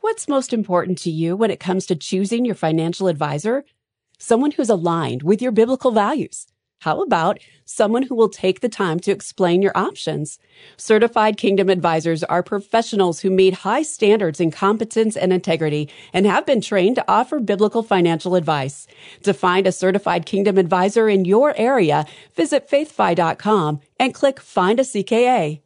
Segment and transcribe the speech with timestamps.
[0.00, 3.64] What's most important to you when it comes to choosing your financial advisor?
[4.18, 6.46] Someone who's aligned with your biblical values.
[6.80, 10.38] How about someone who will take the time to explain your options?
[10.76, 16.44] Certified Kingdom Advisors are professionals who meet high standards in competence and integrity and have
[16.44, 18.86] been trained to offer biblical financial advice.
[19.22, 22.04] To find a certified Kingdom Advisor in your area,
[22.36, 25.63] visit faithfi.com and click Find a CKA.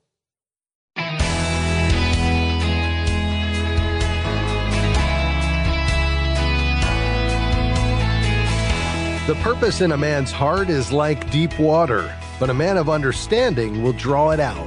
[9.29, 13.82] The purpose in a man's heart is like deep water, but a man of understanding
[13.82, 14.67] will draw it out.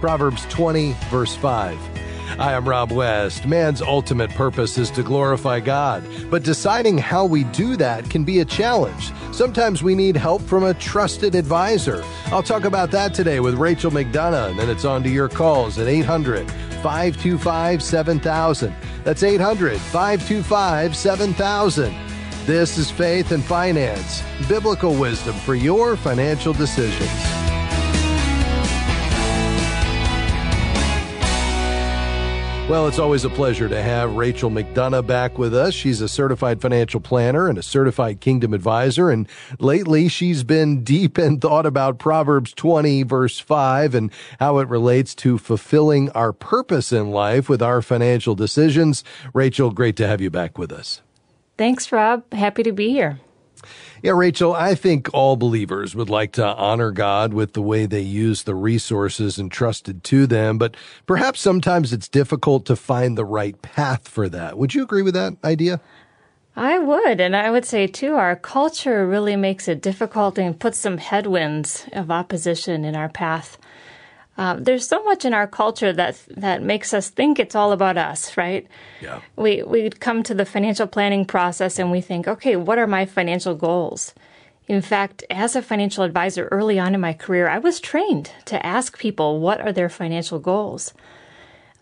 [0.00, 1.78] Proverbs 20, verse 5.
[2.40, 3.46] I am Rob West.
[3.46, 8.40] Man's ultimate purpose is to glorify God, but deciding how we do that can be
[8.40, 9.12] a challenge.
[9.30, 12.02] Sometimes we need help from a trusted advisor.
[12.32, 15.78] I'll talk about that today with Rachel McDonough, and then it's on to your calls
[15.78, 16.50] at 800
[16.82, 18.74] 525 7000.
[19.04, 22.09] That's 800 525 7000.
[22.46, 27.10] This is Faith and Finance, biblical wisdom for your financial decisions.
[32.70, 35.74] Well, it's always a pleasure to have Rachel McDonough back with us.
[35.74, 39.10] She's a certified financial planner and a certified kingdom advisor.
[39.10, 39.28] And
[39.58, 45.14] lately, she's been deep in thought about Proverbs 20, verse 5, and how it relates
[45.16, 49.04] to fulfilling our purpose in life with our financial decisions.
[49.34, 51.02] Rachel, great to have you back with us.
[51.60, 52.32] Thanks, Rob.
[52.32, 53.20] Happy to be here.
[54.02, 58.00] Yeah, Rachel, I think all believers would like to honor God with the way they
[58.00, 63.60] use the resources entrusted to them, but perhaps sometimes it's difficult to find the right
[63.60, 64.56] path for that.
[64.56, 65.82] Would you agree with that idea?
[66.56, 70.78] I would, and I would say too, our culture really makes it difficult and puts
[70.78, 73.58] some headwinds of opposition in our path.
[74.38, 77.98] Uh, there's so much in our culture that that makes us think it's all about
[77.98, 78.66] us, right?
[79.02, 79.20] Yeah.
[79.36, 83.04] We we come to the financial planning process and we think, okay, what are my
[83.04, 84.14] financial goals?
[84.66, 88.64] In fact, as a financial advisor early on in my career, I was trained to
[88.64, 90.94] ask people what are their financial goals.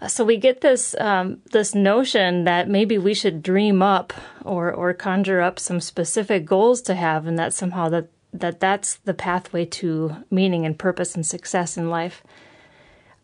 [0.01, 4.13] Uh, so we get this um, this notion that maybe we should dream up
[4.45, 8.97] or or conjure up some specific goals to have, and that somehow that that that's
[8.97, 12.23] the pathway to meaning and purpose and success in life.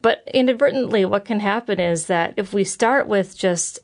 [0.02, 3.78] But inadvertently, what can happen is that if we start with just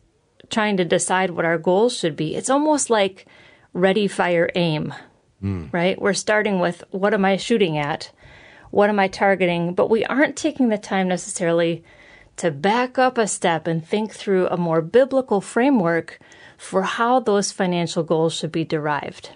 [0.50, 3.26] trying to decide what our goals should be, it's almost like
[3.72, 4.92] ready, fire, aim,
[5.42, 5.72] mm.
[5.72, 6.00] right?
[6.00, 8.10] We're starting with what am I shooting at?
[8.70, 9.74] What am I targeting?
[9.74, 11.84] But we aren't taking the time necessarily
[12.36, 16.18] to back up a step and think through a more biblical framework
[16.56, 19.30] for how those financial goals should be derived.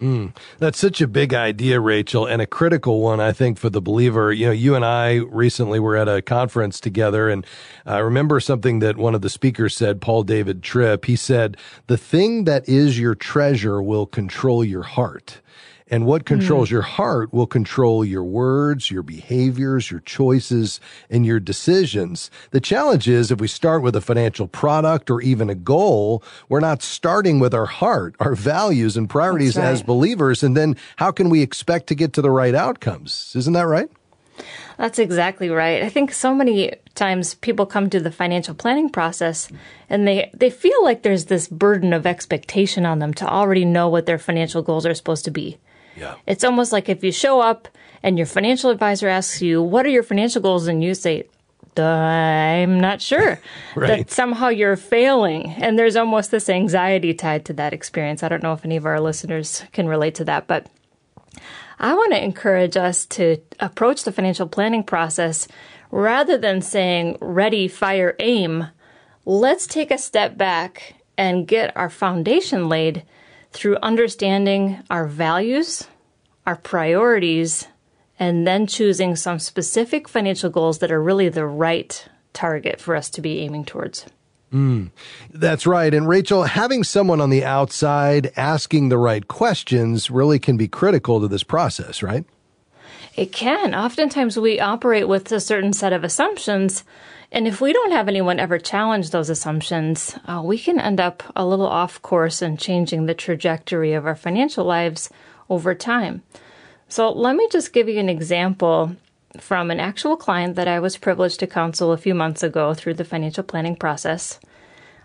[0.00, 3.80] Mm, that's such a big idea, Rachel, and a critical one, I think, for the
[3.80, 4.32] believer.
[4.32, 7.44] You know, you and I recently were at a conference together, and
[7.84, 11.06] I remember something that one of the speakers said, Paul David Tripp.
[11.06, 11.56] He said,
[11.88, 15.40] The thing that is your treasure will control your heart.
[15.90, 16.72] And what controls mm.
[16.72, 22.30] your heart will control your words, your behaviors, your choices, and your decisions.
[22.50, 26.60] The challenge is if we start with a financial product or even a goal, we're
[26.60, 29.66] not starting with our heart, our values and priorities right.
[29.66, 30.42] as believers.
[30.42, 33.32] And then how can we expect to get to the right outcomes?
[33.34, 33.88] Isn't that right?
[34.76, 35.82] That's exactly right.
[35.82, 39.48] I think so many times people come to the financial planning process
[39.90, 43.88] and they, they feel like there's this burden of expectation on them to already know
[43.88, 45.58] what their financial goals are supposed to be.
[45.98, 46.14] Yeah.
[46.26, 47.68] It's almost like if you show up
[48.02, 50.66] and your financial advisor asks you, What are your financial goals?
[50.66, 51.24] and you say,
[51.76, 53.40] I'm not sure.
[53.76, 53.98] right.
[53.98, 55.50] That somehow you're failing.
[55.58, 58.22] And there's almost this anxiety tied to that experience.
[58.22, 60.66] I don't know if any of our listeners can relate to that, but
[61.78, 65.46] I want to encourage us to approach the financial planning process
[65.90, 68.68] rather than saying ready, fire, aim.
[69.24, 73.04] Let's take a step back and get our foundation laid
[73.52, 75.86] through understanding our values,
[76.46, 77.66] our priorities,
[78.18, 83.10] and then choosing some specific financial goals that are really the right target for us
[83.10, 84.06] to be aiming towards.
[84.52, 84.90] Mm,
[85.32, 85.92] that's right.
[85.92, 91.20] And Rachel, having someone on the outside asking the right questions really can be critical
[91.20, 92.24] to this process, right?
[93.14, 93.74] It can.
[93.74, 96.84] Oftentimes we operate with a certain set of assumptions
[97.30, 101.22] and if we don't have anyone ever challenge those assumptions, uh, we can end up
[101.36, 105.10] a little off course and changing the trajectory of our financial lives
[105.50, 106.22] over time.
[106.88, 108.96] So let me just give you an example
[109.38, 112.94] from an actual client that I was privileged to counsel a few months ago through
[112.94, 114.40] the financial planning process.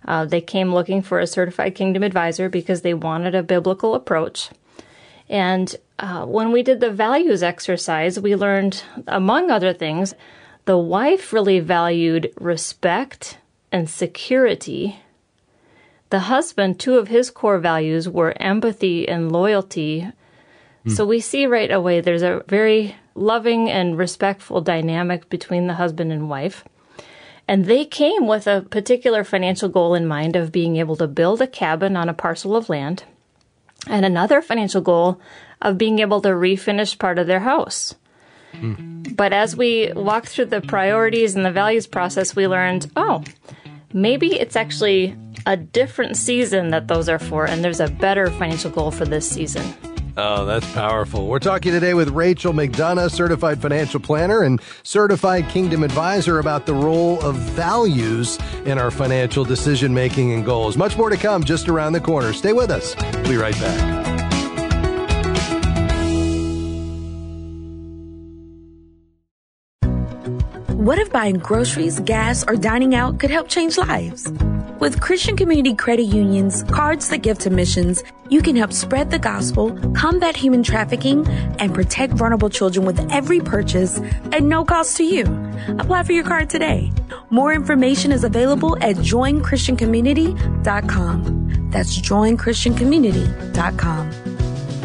[0.05, 4.49] Uh, they came looking for a certified kingdom advisor because they wanted a biblical approach.
[5.29, 10.13] And uh, when we did the values exercise, we learned, among other things,
[10.65, 13.37] the wife really valued respect
[13.71, 14.99] and security,
[16.09, 20.07] the husband, two of his core values were empathy and loyalty.
[20.85, 26.11] So we see right away there's a very loving and respectful dynamic between the husband
[26.11, 26.65] and wife.
[27.47, 31.41] And they came with a particular financial goal in mind of being able to build
[31.41, 33.05] a cabin on a parcel of land
[33.87, 35.19] and another financial goal
[35.61, 37.95] of being able to refinish part of their house.
[39.15, 43.23] But as we walked through the priorities and the values process, we learned oh,
[43.93, 45.15] maybe it's actually
[45.45, 49.29] a different season that those are for, and there's a better financial goal for this
[49.29, 49.63] season.
[50.15, 51.27] Oh, that's powerful.
[51.27, 56.73] We're talking today with Rachel McDonough, certified financial planner and certified kingdom advisor about the
[56.73, 60.77] role of values in our financial decision making and goals.
[60.77, 62.31] Much more to come just around the corner.
[62.31, 62.95] Stay with us.
[63.13, 64.12] We'll be right back.
[70.83, 74.29] What if buying groceries, gas, or dining out could help change lives?
[74.81, 79.17] With Christian Community Credit Union's cards that give to missions, you can help spread the
[79.17, 81.25] gospel, combat human trafficking,
[81.59, 84.01] and protect vulnerable children with every purchase
[84.33, 85.23] at no cost to you.
[85.79, 86.91] Apply for your card today.
[87.29, 91.69] More information is available at joinchristiancommunity.com.
[91.71, 94.11] That's joinchristiancommunity.com.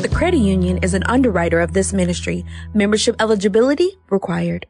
[0.01, 2.45] The credit union is an underwriter of this ministry.
[2.73, 4.69] Membership eligibility required.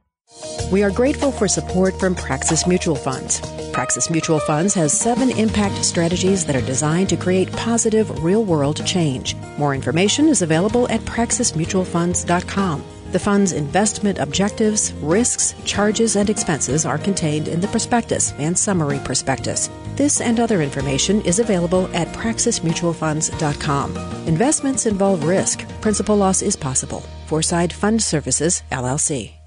[0.70, 3.40] We are grateful for support from Praxis Mutual Funds.
[3.72, 8.84] Praxis Mutual Funds has seven impact strategies that are designed to create positive real world
[8.84, 9.34] change.
[9.56, 12.84] More information is available at praxismutualfunds.com.
[13.12, 19.00] The fund's investment objectives, risks, charges, and expenses are contained in the prospectus and summary
[19.02, 19.70] prospectus.
[19.96, 23.96] This and other information is available at praxismutualfunds.com.
[24.28, 25.66] Investments involve risk.
[25.80, 27.00] Principal loss is possible.
[27.26, 29.37] Foreside Fund Services, LLC.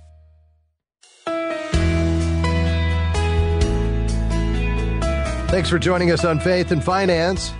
[5.51, 7.51] Thanks for joining us on Faith and Finance.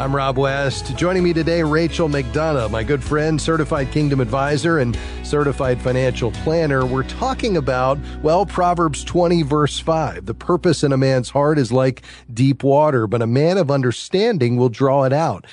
[0.00, 0.96] I'm Rob West.
[0.96, 6.84] Joining me today, Rachel McDonough, my good friend, certified kingdom advisor and certified financial planner.
[6.84, 10.26] We're talking about, well, Proverbs 20, verse 5.
[10.26, 12.02] The purpose in a man's heart is like
[12.34, 15.46] deep water, but a man of understanding will draw it out.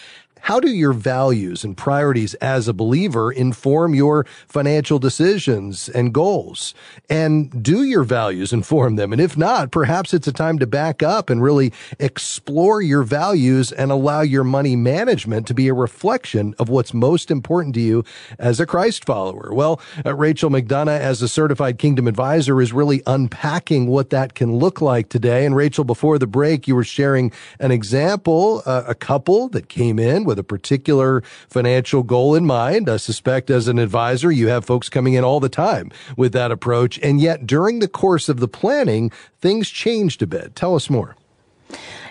[0.44, 6.74] How do your values and priorities as a believer inform your financial decisions and goals?
[7.10, 9.14] And do your values inform them?
[9.14, 13.72] And if not, perhaps it's a time to back up and really explore your values
[13.72, 18.04] and allow your money management to be a reflection of what's most important to you
[18.38, 19.54] as a Christ follower.
[19.54, 24.58] Well, uh, Rachel McDonough, as a certified kingdom advisor, is really unpacking what that can
[24.58, 25.46] look like today.
[25.46, 27.32] And Rachel, before the break, you were sharing
[27.62, 32.90] an example, uh, a couple that came in with a particular financial goal in mind.
[32.90, 36.52] I suspect as an advisor, you have folks coming in all the time with that
[36.52, 37.00] approach.
[37.00, 40.56] And yet during the course of the planning, things changed a bit.
[40.56, 41.16] Tell us more.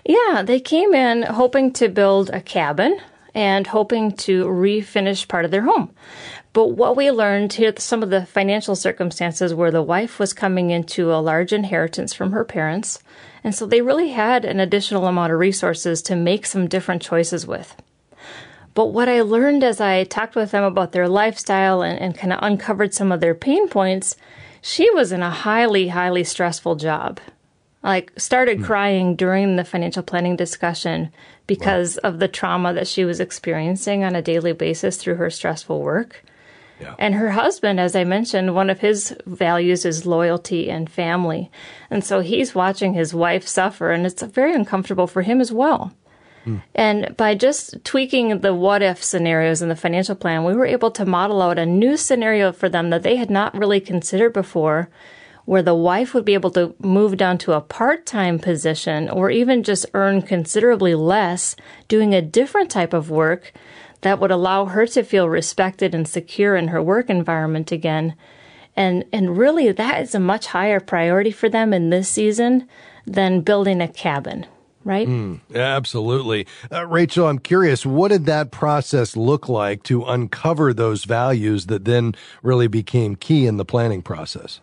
[0.04, 2.98] Yeah, they came in hoping to build a cabin
[3.34, 5.90] and hoping to refinish part of their home.
[6.52, 10.70] But what we learned here, some of the financial circumstances where the wife was coming
[10.70, 12.98] into a large inheritance from her parents.
[13.42, 17.46] And so they really had an additional amount of resources to make some different choices
[17.46, 17.75] with.
[18.74, 22.32] But what I learned as I talked with them about their lifestyle and, and kind
[22.32, 24.16] of uncovered some of their pain points,
[24.62, 27.20] she was in a highly, highly stressful job.
[27.82, 28.64] Like, started mm.
[28.64, 31.12] crying during the financial planning discussion
[31.46, 32.11] because wow.
[32.11, 36.25] of the trauma that she was experiencing on a daily basis through her stressful work.
[36.80, 36.94] Yeah.
[36.99, 41.50] And her husband, as I mentioned, one of his values is loyalty and family.
[41.90, 45.92] And so he's watching his wife suffer, and it's very uncomfortable for him as well.
[46.75, 50.90] And by just tweaking the what if scenarios in the financial plan, we were able
[50.92, 54.88] to model out a new scenario for them that they had not really considered before,
[55.44, 59.30] where the wife would be able to move down to a part time position or
[59.30, 61.56] even just earn considerably less
[61.88, 63.52] doing a different type of work
[64.02, 68.14] that would allow her to feel respected and secure in her work environment again.
[68.75, 72.68] And, and really, that is a much higher priority for them in this season
[73.06, 74.46] than building a cabin
[74.84, 75.06] right?
[75.06, 76.46] Mm, absolutely.
[76.70, 81.84] Uh, Rachel, I'm curious, what did that process look like to uncover those values that
[81.84, 84.60] then really became key in the planning process?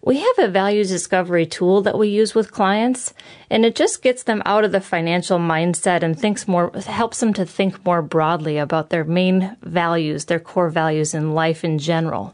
[0.00, 3.12] We have a values discovery tool that we use with clients,
[3.50, 7.32] and it just gets them out of the financial mindset and thinks more, helps them
[7.34, 12.32] to think more broadly about their main values, their core values in life in general.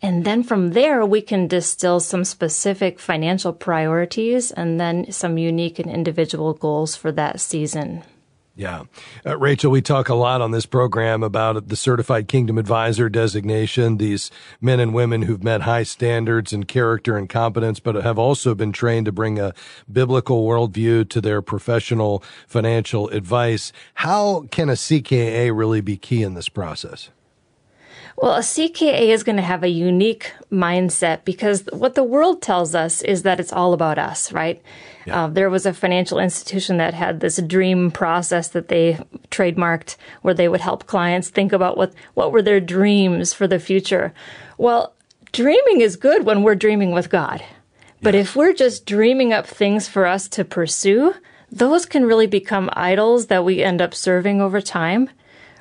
[0.00, 5.78] And then from there, we can distill some specific financial priorities and then some unique
[5.78, 8.04] and individual goals for that season.
[8.58, 8.84] Yeah.
[9.24, 13.98] Uh, Rachel, we talk a lot on this program about the certified kingdom advisor designation,
[13.98, 18.56] these men and women who've met high standards in character and competence, but have also
[18.56, 19.54] been trained to bring a
[19.90, 23.72] biblical worldview to their professional financial advice.
[23.94, 27.10] How can a CKA really be key in this process?
[28.20, 32.74] Well, a CKA is going to have a unique mindset because what the world tells
[32.74, 34.60] us is that it's all about us, right?
[35.06, 35.24] Yeah.
[35.24, 38.98] Uh, there was a financial institution that had this dream process that they
[39.30, 43.60] trademarked where they would help clients think about what, what were their dreams for the
[43.60, 44.12] future.
[44.56, 44.94] Well,
[45.30, 47.44] dreaming is good when we're dreaming with God.
[48.02, 51.14] But if we're just dreaming up things for us to pursue,
[51.52, 55.08] those can really become idols that we end up serving over time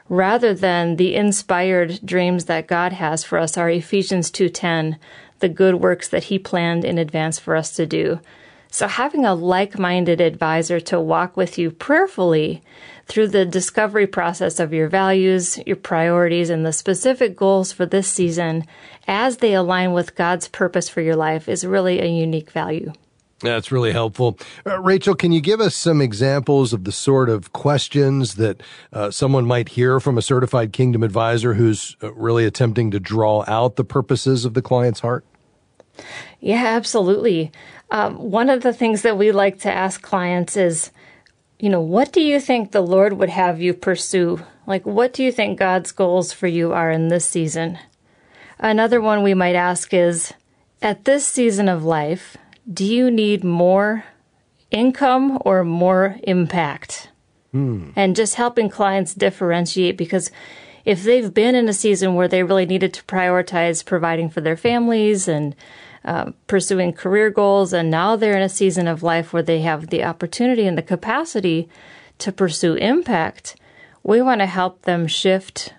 [0.09, 4.97] rather than the inspired dreams that God has for us are Ephesians 2:10,
[5.39, 8.19] the good works that he planned in advance for us to do.
[8.69, 12.61] So having a like-minded advisor to walk with you prayerfully
[13.07, 18.07] through the discovery process of your values, your priorities, and the specific goals for this
[18.07, 18.65] season
[19.07, 22.91] as they align with God's purpose for your life is really a unique value.
[23.41, 24.39] That's really helpful.
[24.65, 29.11] Uh, Rachel, can you give us some examples of the sort of questions that uh,
[29.11, 33.75] someone might hear from a certified kingdom advisor who's uh, really attempting to draw out
[33.75, 35.23] the purposes of the client's heart?
[36.39, 37.51] Yeah, absolutely.
[37.91, 40.91] Um, one of the things that we like to ask clients is,
[41.59, 44.43] you know, what do you think the Lord would have you pursue?
[44.65, 47.77] Like, what do you think God's goals for you are in this season?
[48.59, 50.33] Another one we might ask is,
[50.81, 52.35] at this season of life,
[52.71, 54.05] do you need more
[54.71, 57.09] income or more impact?
[57.51, 57.91] Hmm.
[57.95, 60.31] And just helping clients differentiate because
[60.85, 64.57] if they've been in a season where they really needed to prioritize providing for their
[64.57, 65.55] families and
[66.05, 69.87] uh, pursuing career goals, and now they're in a season of life where they have
[69.87, 71.67] the opportunity and the capacity
[72.19, 73.57] to pursue impact,
[74.03, 75.73] we want to help them shift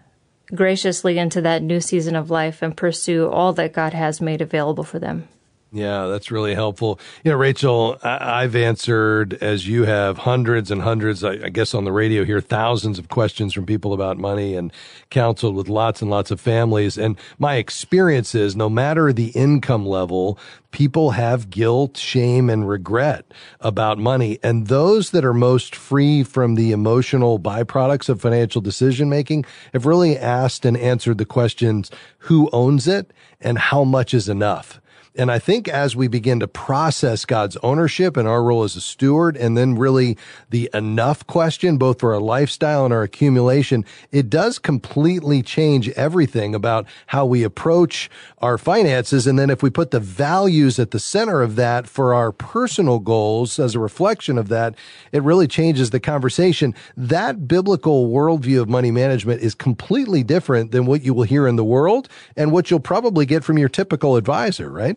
[0.55, 4.85] graciously into that new season of life and pursue all that God has made available
[4.85, 5.29] for them.
[5.71, 6.99] Yeah, that's really helpful.
[7.23, 11.75] You know, Rachel, I- have answered, as you have, hundreds and hundreds, I-, I guess
[11.75, 14.73] on the radio here, thousands of questions from people about money and
[15.11, 16.97] counseled with lots and lots of families.
[16.97, 20.39] And my experience is no matter the income level,
[20.71, 23.27] people have guilt, shame, and regret
[23.61, 24.39] about money.
[24.43, 29.45] And those that are most free from the emotional byproducts of financial decision making
[29.75, 34.81] have really asked and answered the questions, who owns it and how much is enough?
[35.19, 38.81] And I think as we begin to process God's ownership and our role as a
[38.81, 40.17] steward, and then really
[40.51, 46.55] the enough question, both for our lifestyle and our accumulation, it does completely change everything
[46.55, 48.09] about how we approach
[48.39, 49.27] our finances.
[49.27, 53.01] And then if we put the values at the center of that for our personal
[53.01, 54.77] goals as a reflection of that,
[55.11, 56.77] it really changes the conversation.
[56.97, 61.57] That biblical worldview of money management is completely different than what you will hear in
[61.57, 64.97] the world and what you'll probably get from your typical advisor, right?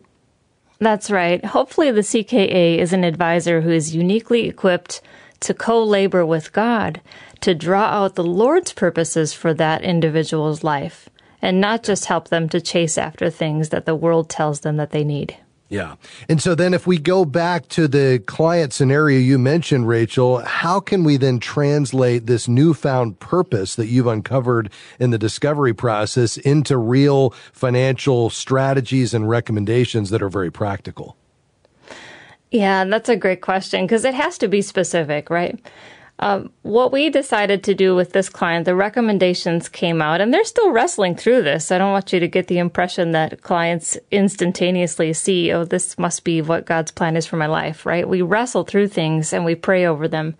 [0.82, 1.44] That's right.
[1.44, 5.00] Hopefully, the CKA is an advisor who is uniquely equipped
[5.38, 7.00] to co labor with God
[7.40, 11.08] to draw out the Lord's purposes for that individual's life
[11.40, 14.90] and not just help them to chase after things that the world tells them that
[14.90, 15.36] they need.
[15.72, 15.94] Yeah.
[16.28, 20.80] And so then if we go back to the client scenario you mentioned, Rachel, how
[20.80, 26.76] can we then translate this newfound purpose that you've uncovered in the discovery process into
[26.76, 31.16] real financial strategies and recommendations that are very practical?
[32.50, 35.58] Yeah, that's a great question because it has to be specific, right?
[36.18, 40.44] Um, what we decided to do with this client, the recommendations came out, and they're
[40.44, 41.72] still wrestling through this.
[41.72, 46.22] I don't want you to get the impression that clients instantaneously see, oh, this must
[46.22, 48.08] be what God's plan is for my life, right?
[48.08, 50.36] We wrestle through things and we pray over them.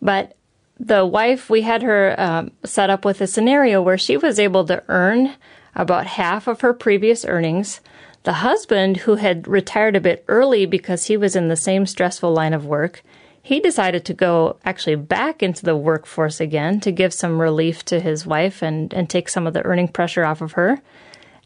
[0.00, 0.34] But
[0.80, 4.64] the wife, we had her um, set up with a scenario where she was able
[4.66, 5.34] to earn
[5.74, 7.80] about half of her previous earnings.
[8.24, 12.32] The husband, who had retired a bit early because he was in the same stressful
[12.32, 13.02] line of work,
[13.42, 17.98] he decided to go actually back into the workforce again to give some relief to
[17.98, 20.80] his wife and, and take some of the earning pressure off of her.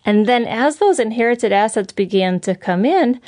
[0.04, 3.20] And then as those inherited assets began to come in,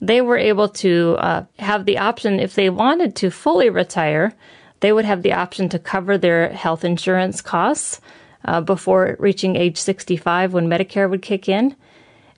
[0.00, 4.34] they were able to uh, have the option, if they wanted to fully retire,
[4.80, 8.00] they would have the option to cover their health insurance costs
[8.44, 11.74] uh, before reaching age 65 when Medicare would kick in.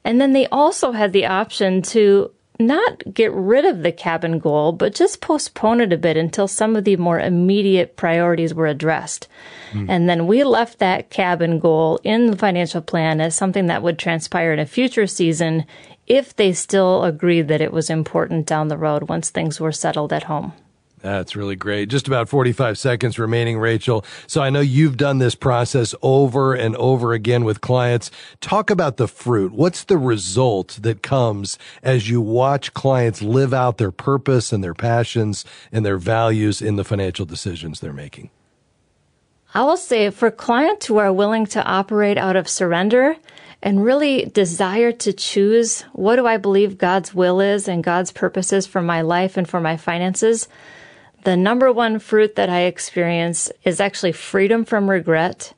[0.05, 4.73] And then they also had the option to not get rid of the cabin goal,
[4.73, 9.29] but just postpone it a bit until some of the more immediate priorities were addressed.
[9.73, 9.87] Mm.
[9.89, 13.99] And then we left that cabin goal in the financial plan as something that would
[13.99, 15.67] transpire in a future season
[16.07, 20.13] if they still agreed that it was important down the road once things were settled
[20.13, 20.53] at home.
[21.17, 21.89] That's really great.
[21.89, 24.05] Just about 45 seconds remaining, Rachel.
[24.27, 28.11] So I know you've done this process over and over again with clients.
[28.41, 29.53] Talk about the fruit.
[29.53, 34.75] What's the result that comes as you watch clients live out their purpose and their
[34.75, 38.31] passions and their values in the financial decisions they're making?
[39.55, 43.17] I will say for clients who are willing to operate out of surrender
[43.63, 48.67] and really desire to choose what do I believe God's will is and God's purposes
[48.67, 50.49] for my life and for my finances,
[51.29, 55.53] the number one fruit that I experience is actually freedom from regret.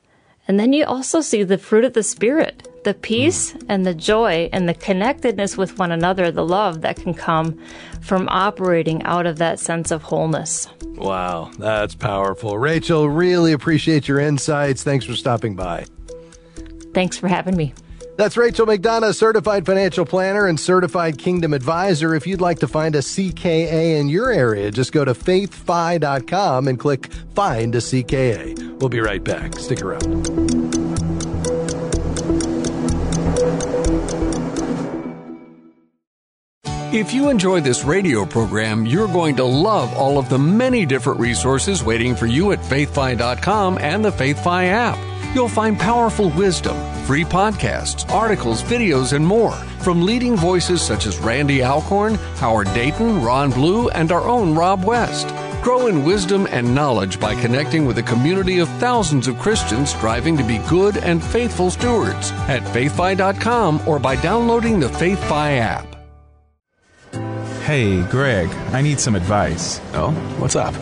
[0.45, 4.49] And then you also see the fruit of the Spirit, the peace and the joy
[4.51, 7.57] and the connectedness with one another, the love that can come
[8.01, 10.67] from operating out of that sense of wholeness.
[10.97, 12.57] Wow, that's powerful.
[12.57, 14.83] Rachel, really appreciate your insights.
[14.83, 15.85] Thanks for stopping by.
[16.93, 17.73] Thanks for having me.
[18.21, 22.13] That's Rachel McDonough, certified financial planner and certified kingdom advisor.
[22.13, 26.79] If you'd like to find a CKA in your area, just go to faithfi.com and
[26.79, 28.79] click Find a CKA.
[28.79, 29.55] We'll be right back.
[29.55, 30.27] Stick around.
[36.93, 41.19] If you enjoy this radio program, you're going to love all of the many different
[41.19, 44.99] resources waiting for you at faithfi.com and the FaithFi app.
[45.33, 49.53] You'll find powerful wisdom, free podcasts, articles, videos, and more
[49.83, 54.83] from leading voices such as Randy Alcorn, Howard Dayton, Ron Blue, and our own Rob
[54.83, 55.27] West.
[55.61, 60.35] Grow in wisdom and knowledge by connecting with a community of thousands of Christians striving
[60.37, 65.87] to be good and faithful stewards at faithfi.com or by downloading the FaithFi app.
[67.63, 69.79] Hey, Greg, I need some advice.
[69.93, 70.73] Oh, what's up?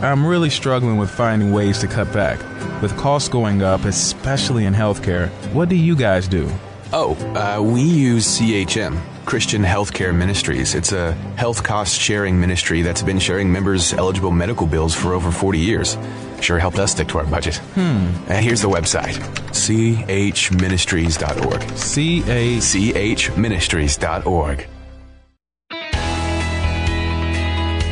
[0.00, 2.38] I'm really struggling with finding ways to cut back.
[2.80, 6.48] With costs going up, especially in healthcare, what do you guys do?
[6.92, 10.76] Oh, uh, we use CHM, Christian Healthcare Ministries.
[10.76, 15.32] It's a health cost sharing ministry that's been sharing members' eligible medical bills for over
[15.32, 15.98] 40 years.
[16.40, 17.56] Sure helped us stick to our budget.
[17.74, 18.06] Hmm.
[18.28, 19.18] And here's the website
[19.50, 21.62] chministries.org.
[21.76, 22.60] C A
[23.16, 24.68] chministries.org.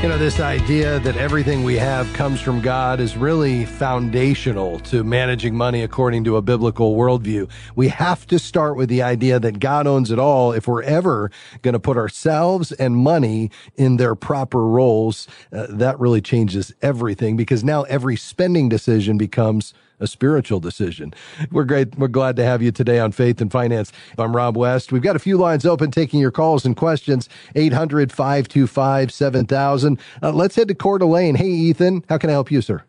[0.03, 5.03] You know, this idea that everything we have comes from God is really foundational to
[5.03, 7.51] managing money according to a biblical worldview.
[7.75, 11.31] We have to start with the idea that God owns it all if we're ever
[11.63, 15.27] going to put ourselves and money in their proper roles.
[15.51, 21.15] Uh, that really changes everything because now every spending decision becomes a spiritual decision.
[21.51, 21.97] We're great.
[21.99, 23.93] We're glad to have you today on Faith and Finance.
[24.19, 24.93] I'm Rob West.
[24.93, 27.29] We've got a few lines open taking your calls and questions.
[27.55, 29.99] 800 525 7000.
[30.23, 31.35] Uh, let's head to Coeur d'Alene.
[31.35, 32.83] Hey, Ethan, how can I help you, sir?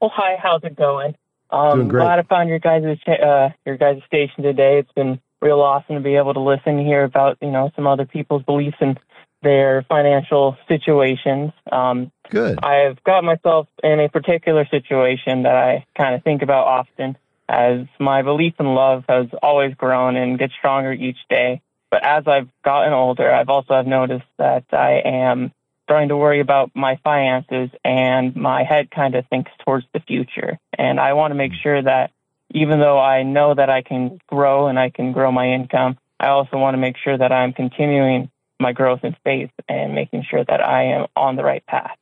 [0.00, 0.36] Well, hi.
[0.42, 1.14] How's it going?
[1.50, 2.02] Um, Doing great.
[2.02, 4.78] Glad I found your guys' uh, your guys' station today.
[4.78, 7.86] It's been real awesome to be able to listen and hear about you know some
[7.86, 8.98] other people's beliefs and
[9.42, 11.52] their financial situations.
[11.70, 12.58] Um, Good.
[12.62, 17.16] I've got myself in a particular situation that I kind of think about often
[17.48, 21.60] as my belief in love has always grown and gets stronger each day.
[21.90, 25.52] But as I've gotten older, I've also have noticed that I am
[25.84, 30.56] starting to worry about my finances and my head kind of thinks towards the future.
[30.78, 32.12] And I want to make sure that
[32.50, 36.28] even though I know that I can grow and I can grow my income, I
[36.28, 40.44] also want to make sure that I'm continuing my growth in faith and making sure
[40.44, 41.96] that I am on the right path.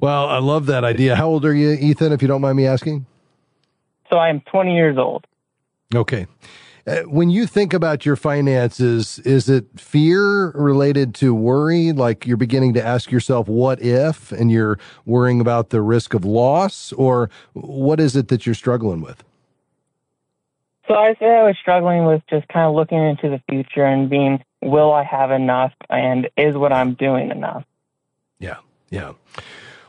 [0.00, 1.16] Well, I love that idea.
[1.16, 3.06] How old are you, Ethan, if you don't mind me asking?
[4.10, 5.26] So I am 20 years old.
[5.94, 6.26] Okay.
[6.86, 11.92] Uh, when you think about your finances, is it fear related to worry?
[11.92, 16.26] Like you're beginning to ask yourself, what if, and you're worrying about the risk of
[16.26, 16.92] loss?
[16.92, 19.24] Or what is it that you're struggling with?
[20.86, 24.10] So I say I was struggling with just kind of looking into the future and
[24.10, 27.64] being, will I have enough and is what I'm doing enough?
[28.38, 28.58] Yeah.
[28.90, 29.12] Yeah.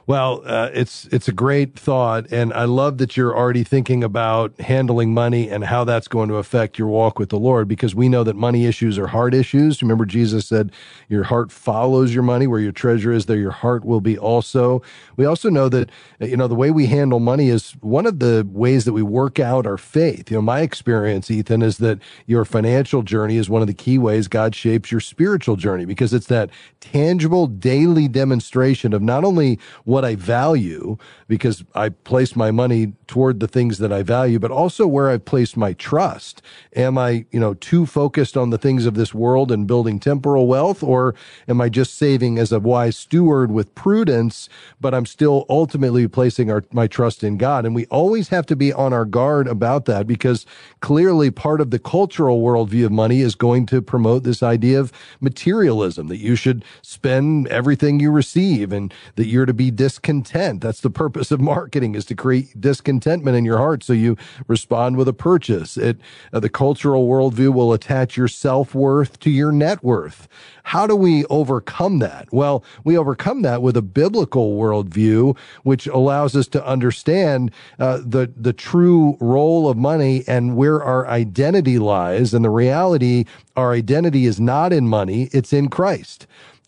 [0.07, 4.53] Well, uh, it's it's a great thought, and I love that you're already thinking about
[4.61, 7.67] handling money and how that's going to affect your walk with the Lord.
[7.67, 9.81] Because we know that money issues are heart issues.
[9.81, 10.71] Remember, Jesus said,
[11.09, 14.83] "Your heart follows your money; where your treasure is, there your heart will be also."
[15.17, 15.89] We also know that
[16.19, 19.39] you know the way we handle money is one of the ways that we work
[19.39, 20.29] out our faith.
[20.29, 23.97] You know, my experience, Ethan, is that your financial journey is one of the key
[23.97, 29.57] ways God shapes your spiritual journey because it's that tangible daily demonstration of not only
[29.83, 30.97] what what I value
[31.29, 35.23] because I place my money toward the things that I value, but also where I've
[35.23, 36.41] placed my trust.
[36.75, 40.47] Am I, you know, too focused on the things of this world and building temporal
[40.47, 41.15] wealth, or
[41.47, 44.49] am I just saving as a wise steward with prudence,
[44.81, 47.65] but I'm still ultimately placing our, my trust in God?
[47.65, 50.45] And we always have to be on our guard about that because
[50.81, 54.91] clearly part of the cultural worldview of money is going to promote this idea of
[55.21, 60.61] materialism, that you should spend everything you receive and that you're to be discontent.
[60.61, 63.83] That's the purpose of marketing is to create discontentment in your heart.
[63.83, 64.17] So you
[64.47, 65.77] respond with a purchase.
[65.77, 65.99] It,
[66.33, 70.27] uh, the cultural worldview will attach your self worth to your net worth.
[70.63, 72.33] How do we overcome that?
[72.33, 78.31] Well, we overcome that with a biblical worldview, which allows us to understand uh, the
[78.35, 82.33] the true role of money and where our identity lies.
[82.33, 86.25] And the reality, our identity is not in money; it's in Christ.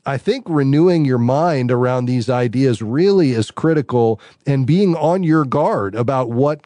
[0.08, 5.44] I think renewing your mind around these ideas really is critical and being on your
[5.44, 6.62] guard about what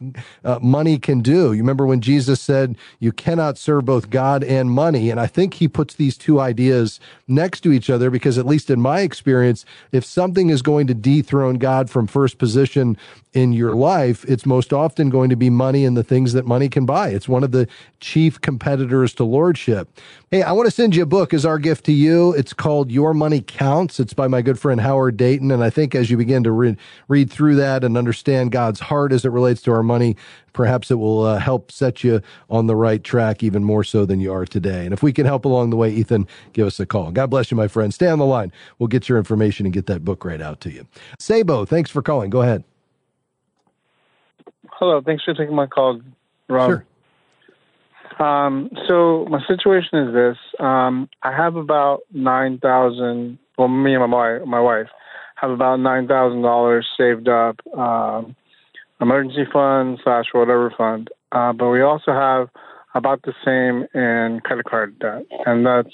[0.45, 1.51] uh, money can do.
[1.51, 5.09] You remember when Jesus said you cannot serve both God and money.
[5.09, 8.69] And I think he puts these two ideas next to each other because at least
[8.69, 12.95] in my experience, if something is going to dethrone God from first position
[13.33, 16.67] in your life, it's most often going to be money and the things that money
[16.67, 17.09] can buy.
[17.09, 17.67] It's one of the
[18.01, 19.89] chief competitors to lordship.
[20.31, 22.33] Hey, I want to send you a book as our gift to you.
[22.33, 23.99] It's called Your Money Counts.
[23.99, 25.49] It's by my good friend Howard Dayton.
[25.49, 29.13] And I think as you begin to re- read through that and understand God's heart
[29.13, 30.17] as it relates to our money,
[30.51, 34.19] perhaps it will uh, help set you on the right track even more so than
[34.19, 34.83] you are today.
[34.83, 37.11] And if we can help along the way, Ethan, give us a call.
[37.11, 37.93] God bless you, my friend.
[37.93, 38.51] Stay on the line.
[38.77, 40.85] We'll get your information and get that book right out to you.
[41.19, 42.29] Sabo, thanks for calling.
[42.29, 42.65] Go ahead.
[44.81, 46.01] Hello, thanks for taking my call,
[46.49, 46.81] Rob.
[48.17, 48.27] Sure.
[48.27, 53.37] Um, so my situation is this: um, I have about nine thousand.
[53.59, 54.87] Well, me and my my wife
[55.35, 58.35] have about nine thousand dollars saved up, um,
[58.99, 61.11] emergency fund slash whatever fund.
[61.31, 62.49] Uh, but we also have
[62.95, 65.93] about the same in credit card debt, and that's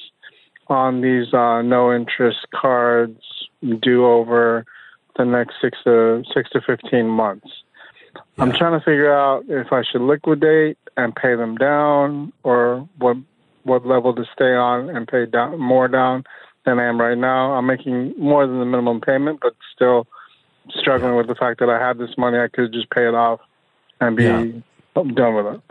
[0.67, 3.19] on these uh, no interest cards
[3.81, 4.65] due over
[5.17, 7.49] the next six to six to fifteen months.
[8.37, 8.43] Yeah.
[8.43, 13.17] I'm trying to figure out if I should liquidate and pay them down, or what
[13.63, 16.23] what level to stay on and pay down more down
[16.65, 17.53] than I am right now.
[17.53, 20.07] I'm making more than the minimum payment, but still
[20.69, 22.37] struggling with the fact that I have this money.
[22.37, 23.39] I could just pay it off
[23.99, 25.03] and be yeah.
[25.13, 25.61] done with it.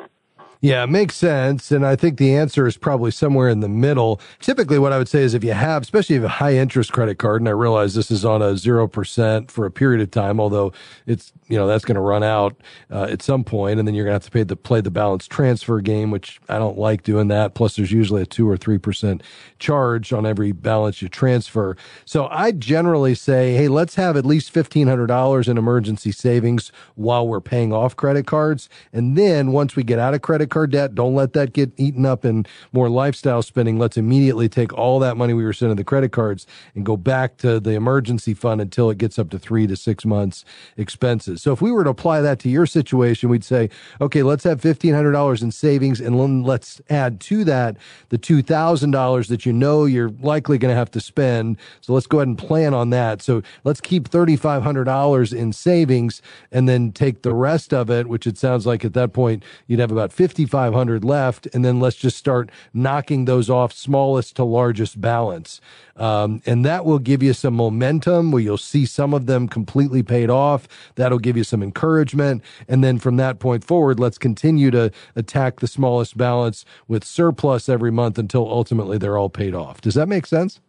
[0.61, 1.71] Yeah, it makes sense.
[1.71, 4.21] And I think the answer is probably somewhere in the middle.
[4.41, 6.55] Typically, what I would say is if you have, especially if you have a high
[6.55, 10.11] interest credit card, and I realize this is on a 0% for a period of
[10.11, 10.73] time, although
[11.07, 12.57] it's, you know, that's going to run out
[12.91, 14.91] uh, at some point, and then you're going to have to pay the, play the
[14.91, 17.55] balance transfer game, which I don't like doing that.
[17.55, 19.21] Plus, there's usually a 2 or 3%
[19.59, 21.77] charge on every balance you transfer.
[22.05, 27.41] So I generally say, hey, let's have at least $1,500 in emergency savings while we're
[27.41, 28.69] paying off credit cards.
[28.93, 30.95] And then once we get out of credit credit card debt.
[30.95, 33.79] Don't let that get eaten up in more lifestyle spending.
[33.79, 37.37] Let's immediately take all that money we were sending the credit cards and go back
[37.39, 40.45] to the emergency fund until it gets up to three to six months
[40.77, 41.43] expenses.
[41.43, 44.61] So if we were to apply that to your situation, we'd say, okay, let's have
[44.61, 47.77] $1,500 in savings and let's add to that
[48.09, 51.57] the $2,000 that you know you're likely going to have to spend.
[51.81, 53.23] So let's go ahead and plan on that.
[53.23, 58.39] So let's keep $3,500 in savings and then take the rest of it, which it
[58.39, 62.17] sounds like at that point you'd have about 50 5,500 left, and then let's just
[62.17, 65.61] start knocking those off smallest to largest balance.
[65.97, 70.03] Um, and that will give you some momentum where you'll see some of them completely
[70.03, 70.69] paid off.
[70.97, 72.43] That'll give you some encouragement.
[72.69, 77.69] And then from that point forward, let's continue to attack the smallest balance with surplus
[77.69, 79.81] every month until ultimately they're all paid off.
[79.81, 80.61] Does that make sense?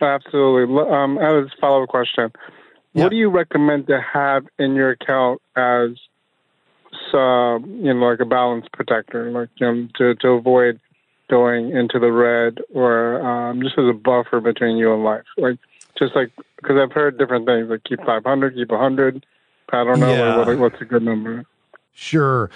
[0.00, 0.74] Absolutely.
[0.90, 2.30] Um, as a follow up question,
[2.92, 3.04] yeah.
[3.04, 5.90] what do you recommend to have in your account as
[7.14, 10.80] uh, you know, like a balance protector, like you know, to to avoid
[11.28, 15.24] going into the red or um, just as a buffer between you and life.
[15.36, 15.58] Like
[15.98, 19.26] just like because I've heard different things, like keep 500, keep 100.
[19.72, 20.36] I don't know yeah.
[20.38, 21.44] what, what's a good number.
[21.92, 22.50] Sure.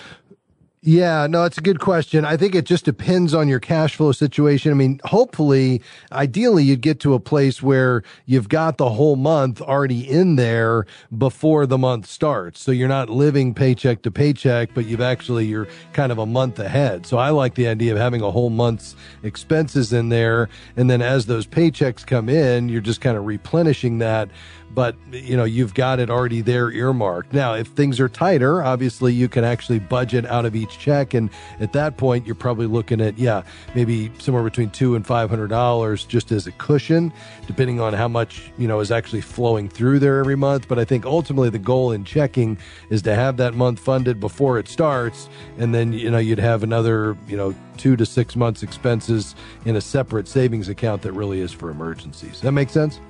[0.83, 2.25] Yeah, no, it's a good question.
[2.25, 4.71] I think it just depends on your cash flow situation.
[4.71, 9.61] I mean, hopefully, ideally, you'd get to a place where you've got the whole month
[9.61, 10.87] already in there
[11.19, 12.63] before the month starts.
[12.63, 16.59] So you're not living paycheck to paycheck, but you've actually, you're kind of a month
[16.59, 17.05] ahead.
[17.05, 20.49] So I like the idea of having a whole month's expenses in there.
[20.79, 24.31] And then as those paychecks come in, you're just kind of replenishing that
[24.75, 27.33] but you know you've got it already there earmarked.
[27.33, 31.31] Now, if things are tighter, obviously you can actually budget out of each check, and
[31.59, 33.43] at that point you're probably looking at yeah
[33.75, 37.13] maybe somewhere between two and five hundred dollars just as a cushion,
[37.47, 40.69] depending on how much you know is actually flowing through there every month.
[40.69, 42.59] But I think ultimately the goal in checking
[42.91, 45.29] is to have that month funded before it starts,
[45.59, 49.75] and then you know you'd have another you know two to six months expenses in
[49.75, 52.41] a separate savings account that really is for emergencies.
[52.43, 53.01] That makes sense.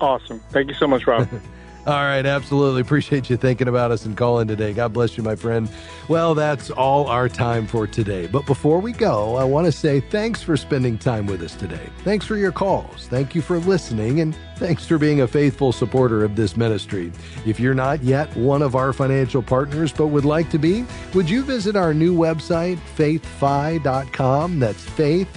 [0.00, 0.40] Awesome.
[0.50, 1.28] Thank you so much, Rob.
[1.86, 2.82] All right, absolutely.
[2.82, 4.74] Appreciate you thinking about us and calling today.
[4.74, 5.66] God bless you, my friend.
[6.08, 8.26] Well, that's all our time for today.
[8.26, 11.88] But before we go, I want to say thanks for spending time with us today.
[12.04, 13.06] Thanks for your calls.
[13.08, 14.20] Thank you for listening.
[14.20, 17.12] And thanks for being a faithful supporter of this ministry.
[17.46, 20.84] If you're not yet one of our financial partners but would like to be,
[21.14, 24.58] would you visit our new website, faithfi.com?
[24.58, 25.30] That's faithfi.com.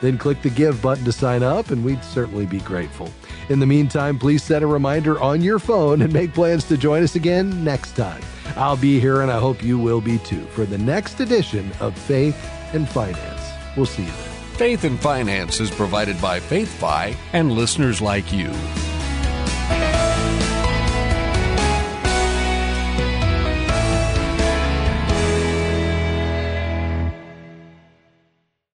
[0.00, 3.10] Then click the Give button to sign up, and we'd certainly be grateful.
[3.48, 7.02] In the meantime, please set a reminder on your phone and make plans to join
[7.02, 8.22] us again next time.
[8.56, 11.96] I'll be here, and I hope you will be too, for the next edition of
[11.96, 12.36] Faith
[12.74, 13.42] and Finance.
[13.76, 14.30] We'll see you then.
[14.56, 18.50] Faith and Finance is provided by FaithFi and listeners like you.